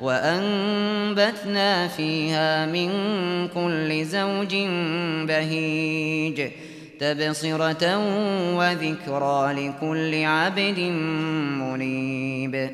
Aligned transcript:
وأنبتنا 0.00 1.88
فيها 1.88 2.66
من 2.66 2.90
كل 3.48 4.04
زوج 4.04 4.54
بهيج 5.28 6.50
تبصرة 7.00 7.98
وذكرى 8.56 9.52
لكل 9.52 10.24
عبد 10.24 10.78
منيب. 11.60 12.70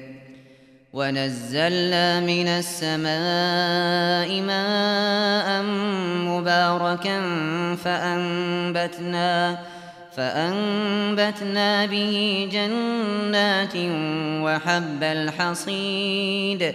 ونزلنا 0.93 2.21
من 2.21 2.49
السماء 2.49 4.41
ماء 4.41 5.63
مباركا 6.29 7.21
فأنبتنا 7.85 9.59
فأنبتنا 10.17 11.87
به 11.87 12.49
جنات 12.53 13.77
وحب 14.45 15.03
الحصيد. 15.03 16.75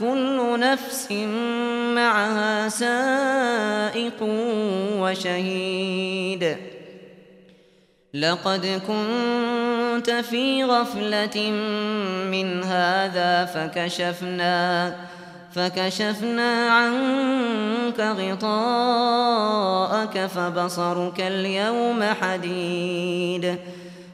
كل 0.00 0.60
نفس 0.60 1.12
معها 1.94 2.68
سائق 2.68 4.22
وشهيد. 4.98 6.56
لقد 8.14 8.80
كنت 8.86 10.10
في 10.10 10.64
غفلة 10.64 11.50
من 12.30 12.62
هذا 12.62 13.44
فكشفنا 13.44 14.94
فكشفنا 15.54 16.70
عنك 16.70 18.00
غطاءك 18.00 19.06
فبصرك 20.26 21.20
اليوم 21.20 22.02
حديد. 22.02 23.58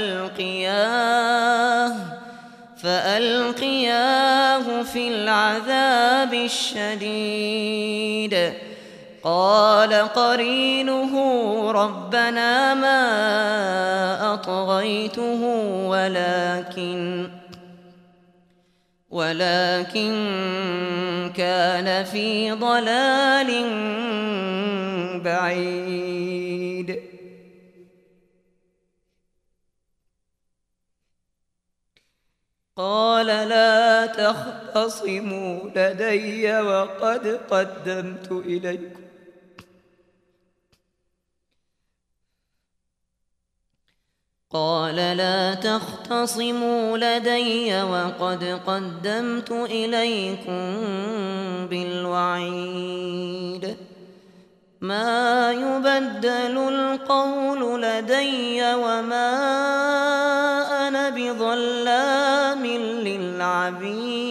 فألقياه 0.00 1.92
فألقياه 2.82 4.82
في 4.82 5.08
العذاب 5.08 6.34
الشديد. 6.34 7.74
قال 9.22 9.94
قرينه 9.94 11.12
ربنا 11.72 12.74
ما 12.74 14.34
أطغيته 14.34 15.44
ولكن 15.86 17.28
ولكن 19.10 20.12
كان 21.36 22.04
في 22.04 22.52
ضلال 22.52 23.64
بعيد. 25.24 27.09
قال 32.76 33.26
لا 33.26 34.06
تختصموا 34.06 35.60
لدي 35.76 36.60
وقد 36.60 37.40
قدمت 37.50 38.32
إليكم. 38.32 39.00
قال 44.50 44.96
لا 44.96 45.54
تختصموا 45.54 46.98
لدي 46.98 47.82
وقد 47.82 48.60
قدمت 48.66 49.50
إليكم 49.50 50.76
بالوعيد. 51.66 53.10
ما 54.80 55.52
يبدل 55.52 56.58
القول 56.58 57.82
لدي 57.82 58.74
وما 58.74 59.30
بظلام 61.10 62.66
للعبيد. 63.06 64.30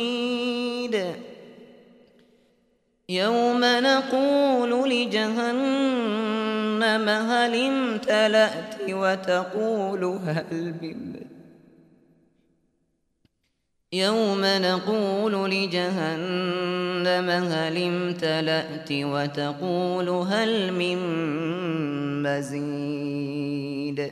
يوم 3.10 3.62
نقول 3.64 4.90
لجهنم 4.90 6.30
هل 7.10 7.56
امتلأت 7.56 8.76
وتقول 8.90 10.04
هل 10.04 10.76
من 10.82 11.16
يوم 13.94 14.42
نقول 14.44 15.52
لجهنم 15.52 17.30
هل 17.30 17.84
امتلأت 17.84 18.92
وتقول 18.92 20.10
هل 20.10 20.74
من 20.74 20.98
مزيد. 22.24 24.12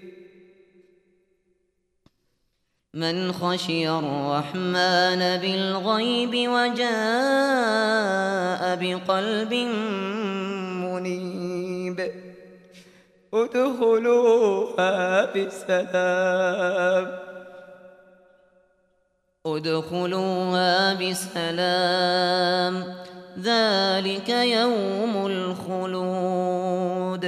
من 2.93 3.31
خشي 3.31 3.89
الرحمن 3.89 5.37
بالغيب 5.37 6.49
وجاء 6.49 6.81
بقلب 8.75 9.53
منيب. 10.83 12.11
ادخلوها 13.33 15.25
بسلام. 15.25 17.19
ادخلوها 19.45 20.93
بسلام. 20.93 22.75
ذلك 23.39 24.29
يوم 24.29 25.27
الخلود. 25.27 27.25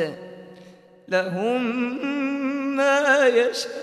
لهم 1.07 1.63
ما 2.75 3.27
يشاءون 3.27 3.82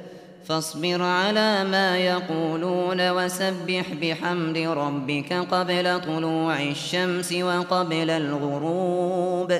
فاصبر 0.51 1.01
على 1.01 1.63
ما 1.63 1.97
يقولون 1.97 3.09
وسبح 3.09 3.85
بحمد 4.01 4.57
ربك 4.57 5.33
قبل 5.51 6.01
طلوع 6.01 6.61
الشمس 6.61 7.33
وقبل 7.33 8.09
الغروب 8.09 9.59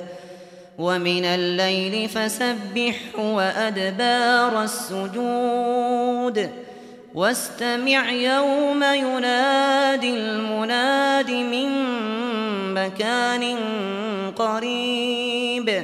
ومن 0.77 1.25
الليل 1.25 2.09
فسبح 2.09 2.95
وأدبار 3.19 4.63
السجود 4.63 6.49
واستمع 7.15 8.11
يوم 8.11 8.83
ينادي 8.83 10.09
المناد 10.09 11.31
من 11.31 11.69
مكان 12.73 13.57
قريب 14.35 15.83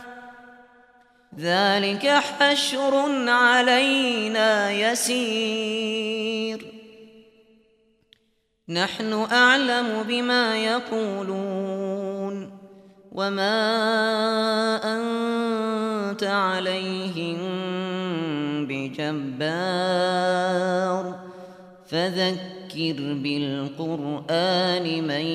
ذلك 1.39 2.07
حشر 2.07 3.29
علينا 3.29 4.71
يسير. 4.71 6.65
نحن 8.69 9.13
أعلم 9.31 10.03
بما 10.07 10.65
يقولون 10.65 12.51
وما 13.11 13.59
أنت 14.83 16.23
عليهم 16.23 17.37
بجبار. 18.67 20.11
فذكر 21.87 22.95
بالقرآن 22.97 25.03
من 25.03 25.25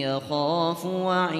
يخاف 0.00 0.86
وعيد. 0.86 1.34